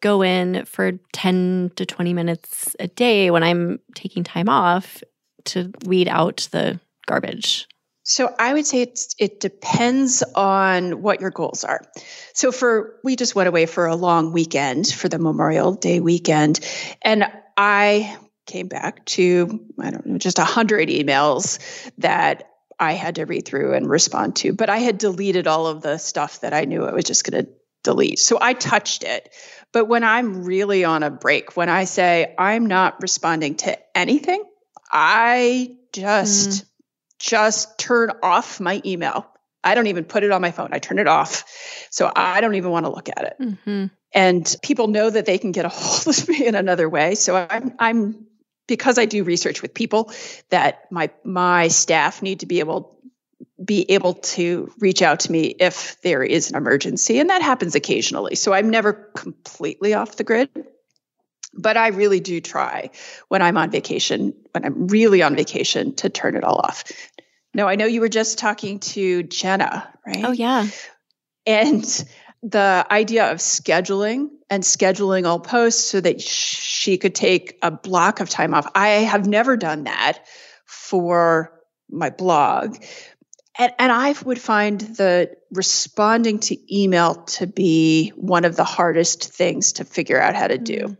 [0.00, 5.02] go in for 10 to 20 minutes a day when I'm taking time off
[5.46, 7.66] to weed out the garbage?
[8.02, 11.82] So I would say it's, it depends on what your goals are.
[12.32, 16.60] So for we just went away for a long weekend for the Memorial Day weekend,
[17.02, 21.58] and I came back to I don't know just a hundred emails
[21.98, 22.48] that
[22.80, 24.52] I had to read through and respond to.
[24.52, 27.44] But I had deleted all of the stuff that I knew I was just going
[27.44, 27.50] to
[27.82, 28.18] delete.
[28.18, 29.30] So I touched it.
[29.72, 34.44] But when I'm really on a break, when I say I'm not responding to anything,
[34.90, 36.64] I just mm
[37.18, 39.26] just turn off my email.
[39.64, 40.68] I don't even put it on my phone.
[40.72, 41.44] I turn it off.
[41.90, 43.36] So I don't even want to look at it.
[43.40, 43.86] Mm-hmm.
[44.14, 47.14] And people know that they can get a hold of me in another way.
[47.14, 48.26] So I'm, I'm
[48.66, 50.12] because I do research with people
[50.50, 52.97] that my my staff need to be able
[53.64, 57.74] be able to reach out to me if there is an emergency and that happens
[57.74, 58.36] occasionally.
[58.36, 60.50] So I'm never completely off the grid
[61.54, 62.90] but I really do try
[63.28, 66.84] when I'm on vacation, when I'm really on vacation, to turn it all off.
[67.54, 70.24] No, I know you were just talking to Jenna, right?
[70.24, 70.68] Oh, yeah.
[71.46, 72.04] And
[72.42, 78.20] the idea of scheduling and scheduling all posts so that she could take a block
[78.20, 78.70] of time off.
[78.74, 80.20] I have never done that
[80.66, 81.52] for
[81.90, 82.76] my blog.
[83.58, 89.32] And, and I would find the responding to email to be one of the hardest
[89.32, 90.78] things to figure out how to do.
[90.78, 90.94] Mm-hmm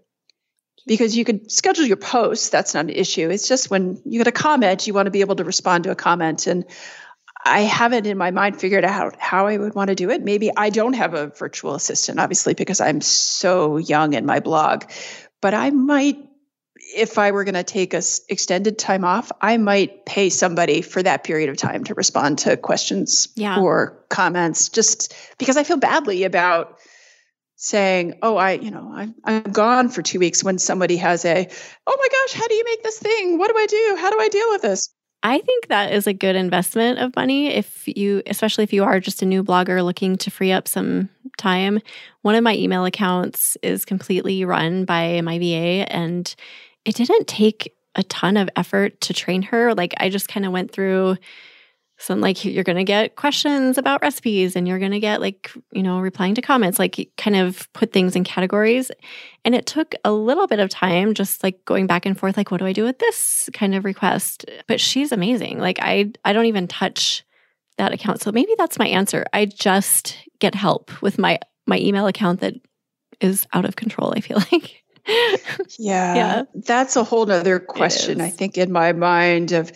[0.89, 2.49] because you could schedule your posts.
[2.49, 3.29] That's not an issue.
[3.31, 5.91] It's just when you get a comment, you want to be able to respond to
[5.91, 6.47] a comment.
[6.49, 6.65] And
[7.45, 10.23] I haven't in my mind figured out how I would want to do it.
[10.23, 14.85] Maybe I don't have a virtual assistant, obviously, because I'm so young in my blog.
[15.41, 16.17] But I might,
[16.95, 21.03] if I were going to take a extended time off, I might pay somebody for
[21.03, 23.61] that period of time to respond to questions yeah.
[23.61, 26.79] or comments, just because I feel badly about
[27.57, 31.49] saying, "Oh, I, you know, I'm I'm gone for 2 weeks when somebody has a,
[31.87, 33.39] "Oh my gosh, how do you make this thing?
[33.39, 33.97] What do I do?
[34.01, 34.91] How do I deal with this?"
[35.23, 39.01] I think that is a good investment of money if you especially if you are
[39.01, 41.81] just a new blogger looking to free up some time.
[42.23, 46.35] One of my email accounts is completely run by my VA and
[46.85, 49.75] it didn't take a ton of effort to train her.
[49.75, 51.17] Like I just kind of went through
[52.01, 55.51] some like you're going to get questions about recipes and you're going to get like
[55.73, 58.91] you know replying to comments like kind of put things in categories.
[59.45, 62.51] And it took a little bit of time just like going back and forth like
[62.53, 64.45] what do i do with this kind of request?
[64.69, 65.59] But she's amazing.
[65.59, 67.25] Like i i don't even touch
[67.79, 68.21] that account.
[68.21, 69.25] So maybe that's my answer.
[69.33, 72.55] I just get help with my my email account that
[73.21, 74.85] is out of control i feel like
[75.79, 76.43] yeah, yeah.
[76.55, 79.73] that's a whole nother question i think in my mind of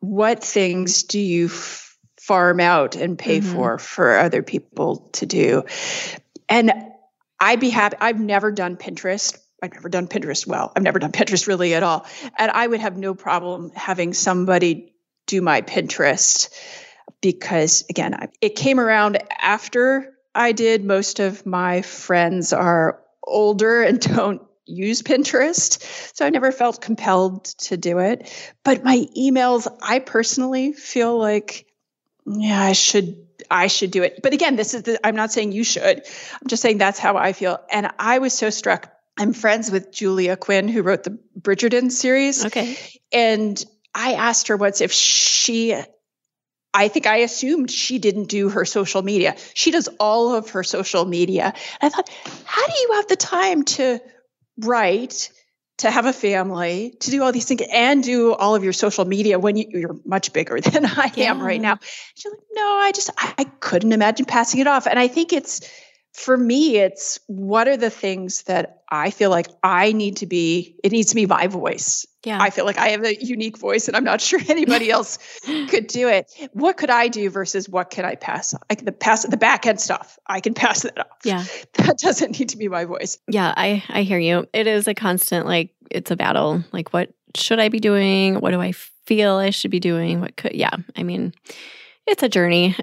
[0.00, 3.52] what things do you f- farm out and pay mm-hmm.
[3.54, 5.64] for for other people to do?
[6.48, 6.72] And
[7.38, 7.96] I'd be happy.
[8.00, 9.38] I've never done Pinterest.
[9.62, 10.72] I've never done Pinterest well.
[10.74, 12.06] I've never done Pinterest really at all.
[12.38, 14.94] And I would have no problem having somebody
[15.26, 16.50] do my Pinterest
[17.20, 20.84] because, again, it came around after I did.
[20.84, 25.82] Most of my friends are older and don't use Pinterest.
[26.16, 28.30] So I never felt compelled to do it.
[28.64, 31.66] But my emails, I personally feel like,
[32.26, 34.20] yeah, I should I should do it.
[34.22, 35.84] But again, this is the, I'm not saying you should.
[35.84, 37.58] I'm just saying that's how I feel.
[37.70, 38.92] And I was so struck.
[39.18, 42.44] I'm friends with Julia Quinn, who wrote the Bridgerton series.
[42.44, 42.76] Okay.
[43.12, 43.62] And
[43.94, 45.74] I asked her once if she
[46.76, 49.36] I think I assumed she didn't do her social media.
[49.54, 51.44] She does all of her social media.
[51.44, 52.10] And I thought,
[52.44, 53.98] how do you have the time to
[54.58, 55.30] right
[55.78, 59.04] to have a family, to do all these things, and do all of your social
[59.04, 61.30] media when you, are much bigger than I yeah.
[61.30, 61.78] am right now.
[62.14, 64.86] She's like, no, I just I, I couldn't imagine passing it off.
[64.86, 65.68] And I think it's
[66.16, 70.76] for me, it's what are the things that I feel like I need to be,
[70.82, 72.06] it needs to be my voice.
[72.24, 72.40] Yeah.
[72.40, 75.18] I feel like I have a unique voice and I'm not sure anybody else
[75.68, 76.32] could do it.
[76.52, 78.54] What could I do versus what can I pass?
[78.70, 80.18] I can pass the back end stuff.
[80.26, 81.18] I can pass that off.
[81.22, 81.44] Yeah.
[81.74, 83.18] That doesn't need to be my voice.
[83.28, 84.46] Yeah, I, I hear you.
[84.52, 86.64] It is a constant, like, it's a battle.
[86.72, 88.40] Like, what should I be doing?
[88.40, 90.20] What do I feel I should be doing?
[90.20, 90.74] What could, yeah.
[90.96, 91.32] I mean,
[92.06, 92.74] it's a journey.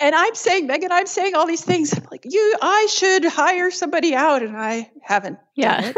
[0.00, 1.92] And I'm saying, Megan, I'm saying all these things.
[1.92, 5.38] I'm like, you, I should hire somebody out, and I haven't.
[5.54, 5.92] Yeah.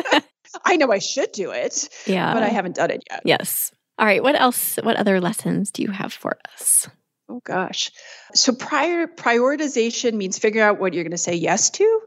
[0.64, 1.88] I know I should do it.
[2.06, 2.32] Yeah.
[2.34, 3.22] But I haven't done it yet.
[3.24, 3.72] Yes.
[3.98, 4.22] All right.
[4.22, 4.76] What else?
[4.76, 6.88] What other lessons do you have for us?
[7.28, 7.90] Oh gosh.
[8.34, 12.00] So prior prioritization means figuring out what you're going to say yes to,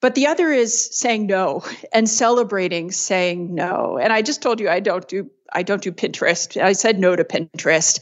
[0.00, 3.98] but the other is saying no and celebrating saying no.
[4.00, 6.60] And I just told you I don't do I don't do Pinterest.
[6.60, 8.00] I said no to Pinterest.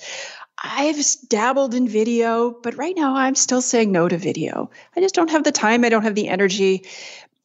[0.63, 0.97] I've
[1.29, 4.71] dabbled in video, but right now I'm still saying no to video.
[4.97, 5.85] I just don't have the time.
[5.85, 6.87] I don't have the energy.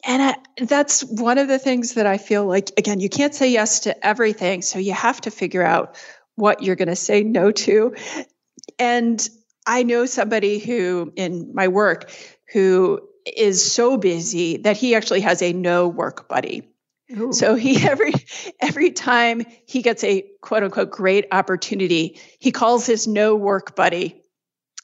[0.03, 3.51] And I, that's one of the things that I feel like, again, you can't say
[3.51, 4.61] yes to everything.
[4.61, 5.95] So you have to figure out
[6.35, 7.95] what you're going to say no to.
[8.79, 9.29] And
[9.65, 12.11] I know somebody who, in my work,
[12.51, 16.72] who is so busy that he actually has a no work buddy.
[17.17, 17.33] Ooh.
[17.33, 18.13] So he every
[18.59, 24.21] every time he gets a quote unquote great opportunity, he calls his no work buddy.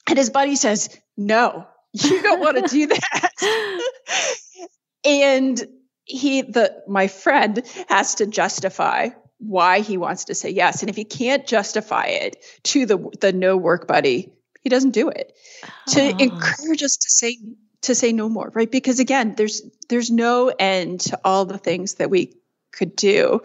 [0.08, 3.80] And his buddy says, "No, you don't want to do that."
[5.06, 5.68] and
[6.06, 10.82] he the my friend has to justify why he wants to say yes.
[10.82, 15.10] And if he can't justify it to the the no work buddy, he doesn't do
[15.10, 15.34] it.
[15.64, 15.70] Oh.
[15.94, 16.18] To ah.
[16.18, 17.38] encourage us to say
[17.82, 18.70] to say no more, right?
[18.70, 22.34] Because again, there's there's no end to all the things that we
[22.72, 23.42] could do.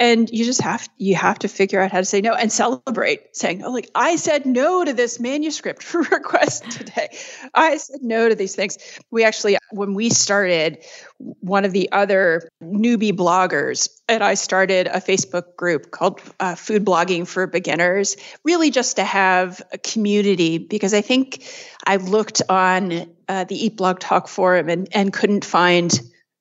[0.00, 3.36] And you just have you have to figure out how to say no and celebrate
[3.36, 7.16] saying oh like i said no to this manuscript request today.
[7.54, 8.76] I said no to these things.
[9.12, 10.84] We actually when we started
[11.18, 16.84] one of the other newbie bloggers and i started a facebook group called uh, food
[16.84, 21.44] blogging for beginners really just to have a community because i think
[21.86, 25.92] i looked on uh, the eat blog talk forum and, and couldn't find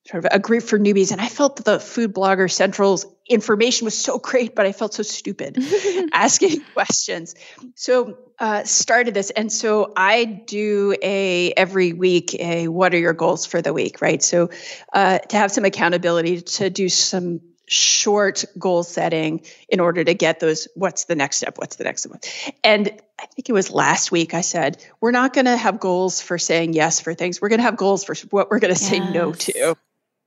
[0.05, 1.11] sort of a group for newbies.
[1.11, 4.93] And I felt that the Food Blogger Central's information was so great, but I felt
[4.93, 5.57] so stupid
[6.13, 7.35] asking questions.
[7.75, 13.13] So uh, started this, and so I do a every week a what are your
[13.13, 14.21] goals for the week, right?
[14.21, 14.49] So
[14.91, 20.39] uh, to have some accountability to do some short goal setting in order to get
[20.39, 22.23] those what's the next step what's the next step
[22.63, 26.21] and i think it was last week i said we're not going to have goals
[26.21, 28.79] for saying yes for things we're going to have goals for what we're going to
[28.79, 28.89] yes.
[28.89, 29.75] say no to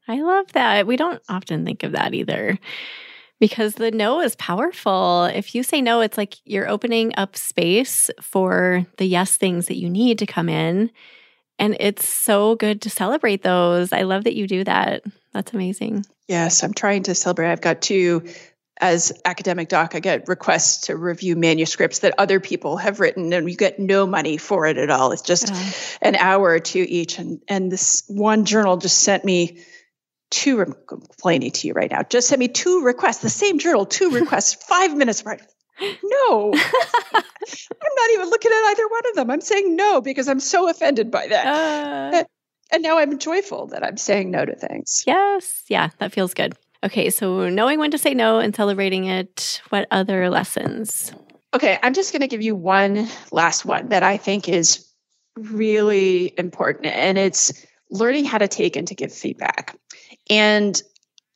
[0.08, 0.86] I love that.
[0.86, 2.58] We don't often think of that either
[3.40, 5.24] because the no is powerful.
[5.24, 9.76] If you say no, it's like you're opening up space for the yes things that
[9.76, 10.90] you need to come in.
[11.58, 13.92] And it's so good to celebrate those.
[13.92, 15.02] I love that you do that.
[15.32, 16.04] That's amazing.
[16.28, 17.52] Yes, I'm trying to celebrate.
[17.52, 18.24] I've got two
[18.78, 23.48] as academic doc, I get requests to review manuscripts that other people have written, and
[23.48, 25.12] you get no money for it at all.
[25.12, 25.50] It's just
[26.02, 27.18] an hour or two each.
[27.18, 29.62] And and this one journal just sent me
[30.30, 33.86] two, I'm complaining to you right now, just sent me two requests, the same journal,
[33.86, 35.40] two requests, five minutes right.
[35.80, 36.52] No,
[37.14, 37.22] I'm
[37.96, 39.30] not even looking at either one of them.
[39.30, 41.46] I'm saying no because I'm so offended by that.
[41.46, 42.24] Uh,
[42.72, 45.04] and now I'm joyful that I'm saying no to things.
[45.06, 45.62] Yes.
[45.68, 46.54] Yeah, that feels good.
[46.84, 51.12] Okay, so knowing when to say no and celebrating it, what other lessons?
[51.54, 54.86] Okay, I'm just going to give you one last one that I think is
[55.36, 59.78] really important, and it's learning how to take and to give feedback.
[60.28, 60.80] And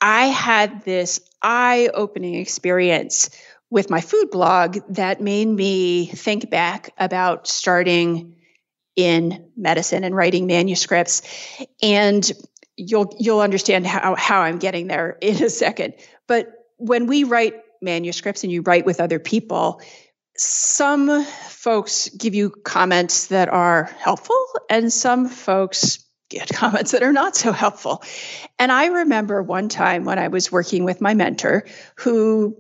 [0.01, 3.31] I had this eye opening experience
[3.71, 8.35] with my food blog that made me think back about starting
[9.05, 11.23] in medicine and writing manuscripts.
[11.83, 12.31] And
[12.77, 15.95] you'll you'll understand how, how I'm getting there in a second.
[16.27, 19.81] But when we write manuscripts and you write with other people,
[20.37, 24.39] some folks give you comments that are helpful
[24.71, 28.03] and some folks get comments that are not so helpful.
[28.59, 32.57] And I remember one time when I was working with my mentor who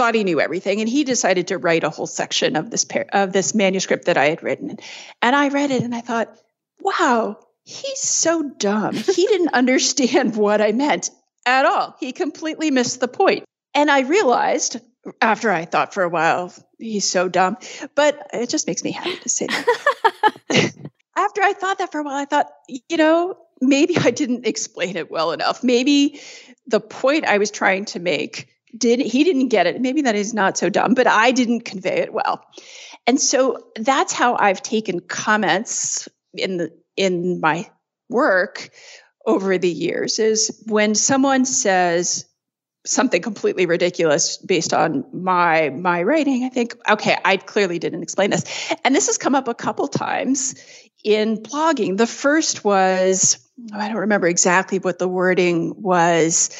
[0.00, 3.04] thought he knew everything and he decided to write a whole section of this par-
[3.12, 4.78] of this manuscript that I had written.
[5.20, 6.34] And I read it and I thought,
[6.80, 8.94] "Wow, he's so dumb.
[8.94, 11.10] He didn't understand what I meant
[11.44, 11.96] at all.
[12.00, 14.80] He completely missed the point." And I realized
[15.20, 17.58] after I thought for a while, he's so dumb,
[17.94, 20.72] but it just makes me happy to say that.
[21.14, 22.46] after I thought that for a while, I thought,
[22.88, 25.62] you know, maybe I didn't explain it well enough.
[25.62, 26.20] Maybe
[26.66, 29.80] the point I was trying to make did he didn't get it.
[29.80, 32.44] Maybe that is not so dumb, but I didn't convey it well.
[33.06, 37.70] And so that's how I've taken comments in the in my
[38.08, 38.70] work
[39.26, 42.26] over the years is when someone says
[42.86, 48.30] something completely ridiculous based on my my writing i think okay i clearly didn't explain
[48.30, 50.54] this and this has come up a couple times
[51.04, 51.96] in blogging.
[51.96, 53.38] The first was,
[53.72, 56.50] I don't remember exactly what the wording was.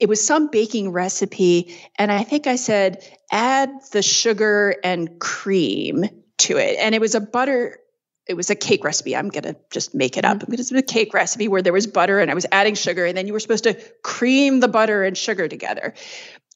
[0.00, 1.76] It was some baking recipe.
[1.96, 6.04] And I think I said, add the sugar and cream
[6.38, 6.78] to it.
[6.78, 7.78] And it was a butter,
[8.26, 9.16] it was a cake recipe.
[9.16, 10.38] I'm going to just make it up.
[10.38, 10.52] Mm-hmm.
[10.52, 13.04] It was a cake recipe where there was butter and I was adding sugar.
[13.04, 15.94] And then you were supposed to cream the butter and sugar together.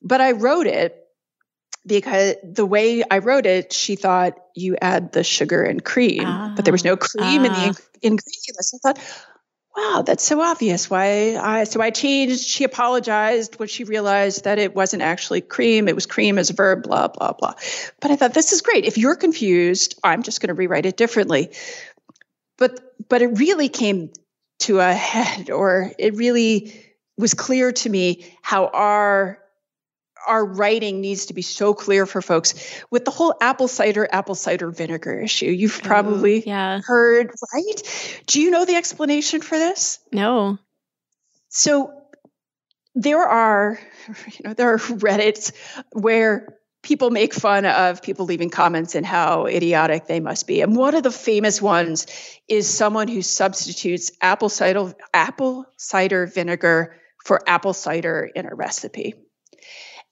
[0.02, 0.98] But I wrote it
[1.86, 6.22] because the way I wrote it, she thought you add the sugar and cream,
[6.54, 7.98] but there was no cream in the ah.
[8.02, 8.74] ingredient list.
[8.74, 9.26] I thought,
[9.76, 10.90] wow, that's so obvious.
[10.90, 11.36] Why?
[11.36, 12.44] I, so I changed.
[12.44, 15.88] She apologized when she realized that it wasn't actually cream.
[15.88, 17.54] It was cream as a verb, blah, blah, blah.
[18.00, 18.84] But I thought, this is great.
[18.84, 21.50] If you're confused, I'm just going to rewrite it differently.
[22.58, 24.10] But, but it really came
[24.60, 26.72] to a head, or it really
[27.16, 29.41] was clear to me how our
[30.26, 32.54] our writing needs to be so clear for folks.
[32.90, 36.80] With the whole apple cider apple cider vinegar issue you've probably yeah.
[36.84, 38.22] heard right?
[38.26, 39.98] Do you know the explanation for this?
[40.12, 40.58] No.
[41.48, 41.92] So
[42.94, 43.78] there are
[44.26, 45.52] you know there are reddits
[45.92, 50.60] where people make fun of people leaving comments and how idiotic they must be.
[50.60, 52.06] And one of the famous ones
[52.48, 59.14] is someone who substitutes apple cider apple cider vinegar for apple cider in a recipe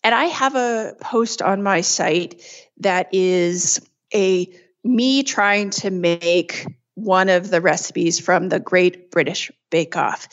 [0.02, 2.42] and I have a post on my site
[2.78, 3.80] that is
[4.14, 10.28] a me trying to make one of the recipes from the Great British Bake Off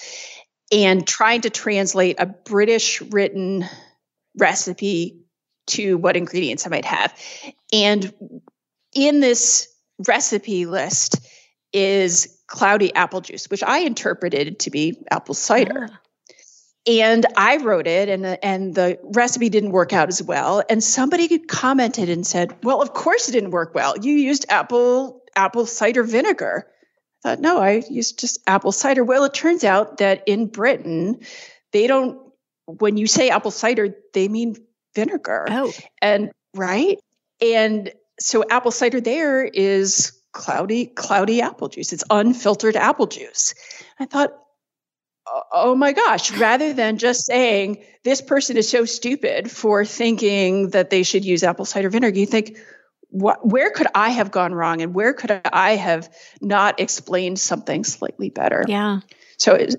[0.71, 3.65] and trying to translate a British written
[4.37, 5.21] recipe
[5.67, 7.13] to what ingredients I might have.
[7.71, 8.13] And
[8.93, 9.67] in this
[10.07, 11.19] recipe list
[11.73, 15.89] is cloudy apple juice, which I interpreted to be apple cider.
[15.91, 15.99] Ah.
[16.87, 20.63] And I wrote it, and and the recipe didn't work out as well.
[20.69, 23.97] And somebody commented and said, "Well, of course it didn't work well.
[23.97, 26.67] You used apple apple cider vinegar."
[27.25, 31.19] I thought, "No, I used just apple cider." Well, it turns out that in Britain,
[31.73, 32.19] they don't.
[32.65, 34.55] When you say apple cider, they mean
[34.95, 35.47] vinegar.
[35.49, 36.99] Oh, and right,
[37.41, 41.91] and so apple cider there is cloudy cloudy apple juice.
[41.91, 43.53] It's unfiltered apple juice.
[43.99, 44.37] I thought,
[45.51, 50.89] oh my gosh, rather than just saying this person is so stupid for thinking that
[50.89, 52.57] they should use apple cider vinegar, you think,
[53.09, 56.09] what, where could I have gone wrong and where could I have
[56.41, 58.65] not explained something slightly better?
[58.67, 58.99] Yeah.
[59.37, 59.75] So it,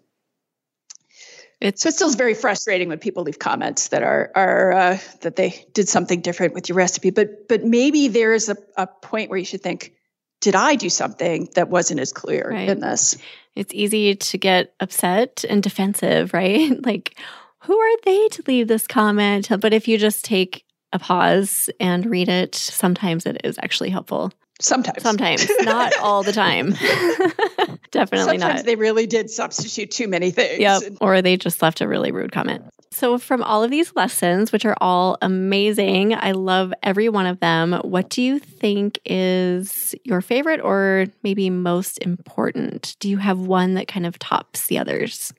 [1.61, 5.35] it's so it still very frustrating when people leave comments that are are uh, that
[5.35, 7.11] they did something different with your recipe.
[7.11, 9.93] But but maybe there is a, a point where you should think,
[10.41, 12.69] did I do something that wasn't as clear right.
[12.69, 13.17] in this?
[13.57, 16.85] It's easy to get upset and defensive, right?
[16.85, 17.19] like,
[17.61, 19.49] who are they to leave this comment?
[19.61, 24.33] But if you just take a pause and read it, sometimes it is actually helpful.
[24.61, 25.03] Sometimes.
[25.03, 25.49] Sometimes.
[25.61, 26.71] Not all the time.
[27.93, 28.65] Definitely Sometimes not.
[28.65, 30.59] they really did substitute too many things.
[30.59, 30.83] Yep.
[31.01, 32.65] Or they just left a really rude comment.
[32.91, 37.39] So, from all of these lessons, which are all amazing, I love every one of
[37.39, 37.73] them.
[37.85, 42.97] What do you think is your favorite or maybe most important?
[42.99, 45.33] Do you have one that kind of tops the others?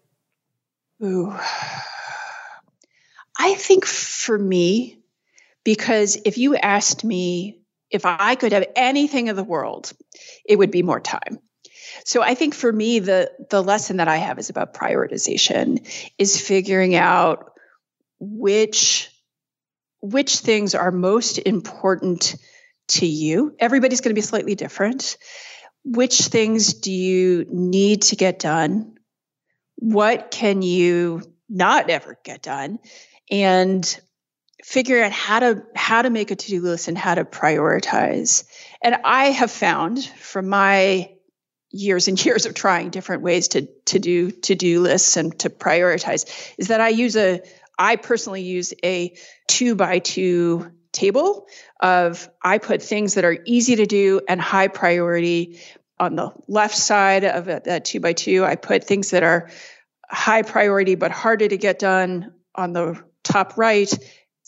[1.04, 1.36] Ooh.
[3.38, 5.00] I think for me,
[5.64, 7.59] because if you asked me
[7.90, 9.92] if I could have anything in the world,
[10.46, 11.40] it would be more time.
[12.06, 15.88] So I think for me, the the lesson that I have is about prioritization,
[16.18, 17.52] is figuring out
[18.20, 19.10] which
[20.02, 22.36] which things are most important
[22.90, 23.56] to you.
[23.60, 25.18] Everybody's going to be slightly different.
[25.84, 28.96] Which things do you need to get done?
[29.76, 32.80] What can you not ever get done?
[33.32, 34.00] And
[34.64, 38.46] figure out how to how to make a to-do list and how to prioritize.
[38.82, 41.12] And I have found from my
[41.72, 46.54] years and years of trying different ways to to do to-do lists and to prioritize
[46.58, 47.42] is that I use a
[47.78, 49.16] I personally use a
[49.48, 51.48] two by two table
[51.80, 55.60] of I put things that are easy to do and high priority
[56.00, 58.44] on the left side of that two by two.
[58.44, 59.50] I put things that are
[60.10, 63.94] high priority but harder to get done on the top right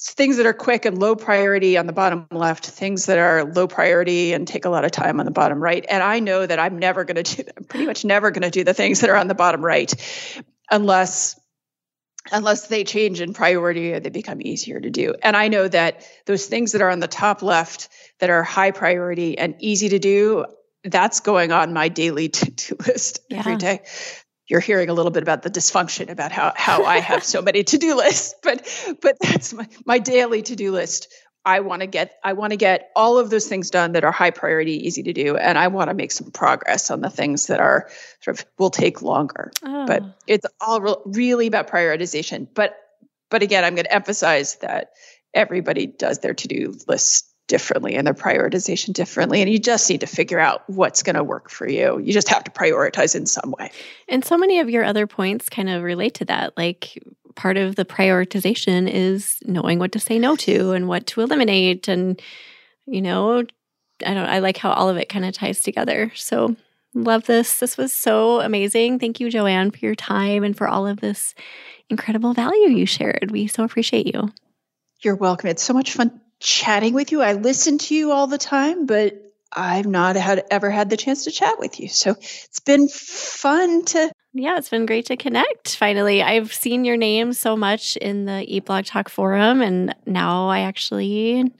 [0.02, 3.68] things that are quick and low priority on the bottom left, things that are low
[3.68, 5.86] priority and take a lot of time on the bottom right.
[5.88, 8.50] And I know that I'm never going to do, I'm pretty much never going to
[8.50, 9.94] do the things that are on the bottom right
[10.72, 11.40] unless
[12.32, 15.16] unless they change in priority or they become easier to do.
[15.24, 17.90] And I know that those things that are on the top left
[18.20, 20.46] that are high priority and easy to do,
[20.84, 23.40] that's going on my daily to-do list yeah.
[23.40, 23.82] every day
[24.52, 27.64] you're hearing a little bit about the dysfunction about how how I have so many
[27.64, 31.08] to-do lists, but but that's my, my daily to-do list.
[31.46, 34.12] I want to get I want to get all of those things done that are
[34.12, 37.48] high priority, easy to do, and I want to make some progress on the things
[37.48, 37.90] that are
[38.20, 39.52] sort of will take longer.
[39.64, 39.88] Oh.
[39.88, 42.50] But it's all re- really about prioritization.
[42.54, 42.76] But
[43.30, 44.92] but again, I'm going to emphasize that
[45.34, 49.42] everybody does their to-do list differently and their prioritization differently.
[49.42, 52.00] And you just need to figure out what's going to work for you.
[52.00, 53.72] You just have to prioritize in some way.
[54.08, 56.56] And so many of your other points kind of relate to that.
[56.58, 57.02] Like
[57.36, 61.88] part of the prioritization is knowing what to say no to and what to eliminate.
[61.88, 62.22] And,
[62.86, 63.40] you know,
[64.06, 66.12] I don't, I like how all of it kind of ties together.
[66.16, 66.56] So
[66.94, 67.60] Love this.
[67.60, 69.00] This was so amazing.
[69.00, 71.34] Thank you, Joanne, for your time and for all of this
[71.90, 73.32] incredible value you shared.
[73.32, 74.30] We so appreciate you.
[75.02, 75.50] You're welcome.
[75.50, 77.22] It's so much fun chatting with you.
[77.22, 79.14] I listen to you all the time, but
[79.54, 81.88] I've not had ever had the chance to chat with you.
[81.88, 86.24] So it's been fun to yeah, it's been great to connect finally.
[86.24, 90.60] I've seen your name so much in the Eat Blog Talk forum, and now I
[90.60, 91.52] actually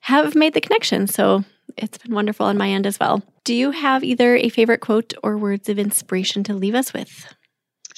[0.00, 1.08] have made the connection.
[1.08, 1.42] So
[1.76, 3.22] it's been wonderful on my end as well.
[3.42, 7.26] Do you have either a favorite quote or words of inspiration to leave us with?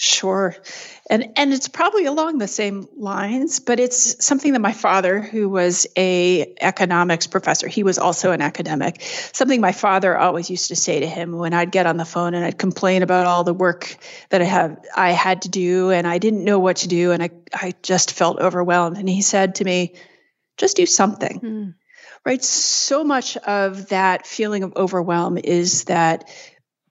[0.01, 0.55] Sure.
[1.11, 5.49] And and it's probably along the same lines, but it's something that my father, who
[5.49, 9.03] was a economics professor, he was also an academic.
[9.03, 12.35] Something my father always used to say to him when I'd get on the phone
[12.35, 13.97] and I'd complain about all the work
[14.31, 17.21] that I have I had to do and I didn't know what to do and
[17.21, 18.99] I I just felt overwhelmed.
[18.99, 19.97] And he said to me,
[20.57, 21.41] just do something.
[21.41, 21.75] Mm.
[22.25, 22.45] Right?
[22.45, 26.31] So much of that feeling of overwhelm is that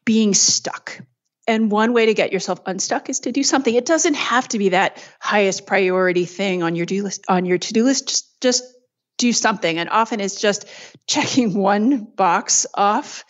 [0.04, 1.00] being stuck
[1.48, 3.74] and one way to get yourself unstuck is to do something.
[3.74, 7.58] It doesn't have to be that highest priority thing on your do list on your
[7.58, 8.08] to-do list.
[8.08, 8.64] Just just
[9.18, 9.78] do something.
[9.78, 10.68] And often it's just
[11.08, 13.24] checking one box off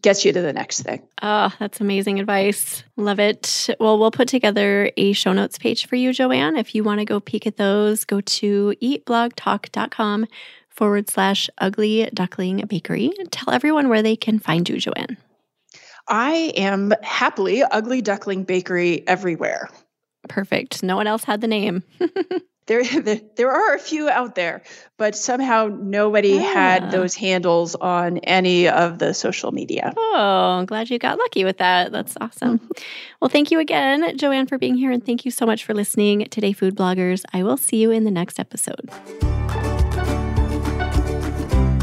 [0.00, 1.02] gets you to the next thing.
[1.22, 2.82] Oh, that's amazing advice.
[2.96, 3.70] Love it.
[3.80, 6.56] Well, we'll put together a show notes page for you, Joanne.
[6.56, 10.26] If you want to go peek at those, go to eatblogtalk.com
[10.68, 13.10] forward slash ugly duckling bakery.
[13.30, 15.16] Tell everyone where they can find you, Joanne.
[16.08, 19.68] I am happily Ugly Duckling Bakery everywhere.
[20.28, 20.82] Perfect.
[20.82, 21.82] No one else had the name.
[22.66, 22.84] there,
[23.36, 24.62] there, are a few out there,
[24.96, 26.40] but somehow nobody yeah.
[26.40, 29.92] had those handles on any of the social media.
[29.96, 31.92] Oh, I'm glad you got lucky with that.
[31.92, 32.58] That's awesome.
[32.58, 32.70] Mm-hmm.
[33.20, 36.26] Well, thank you again, Joanne, for being here, and thank you so much for listening
[36.30, 37.24] today, food bloggers.
[37.32, 38.90] I will see you in the next episode.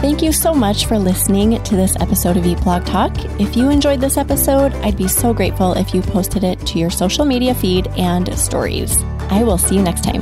[0.04, 3.14] Thank you so much for listening to this episode of Eat Blog Talk.
[3.40, 6.90] If you enjoyed this episode, I'd be so grateful if you posted it to your
[6.90, 9.02] social media feed and stories.
[9.30, 10.22] I will see you next time.